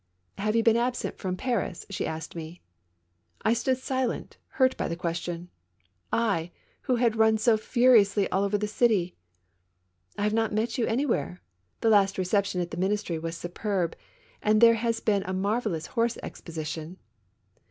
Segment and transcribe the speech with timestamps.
[0.39, 2.63] "Have you been absent from Paris?" she asked me.
[3.43, 5.51] I stood silent, hurt by the question—
[6.31, 6.49] I,
[6.81, 9.15] who had run so furiously all over the city!''
[10.17, 11.39] I have not met you anywhere.
[11.81, 13.95] The last reception at the Ministry was superb,
[14.41, 16.97] and there has been a mar vellous horse exposition."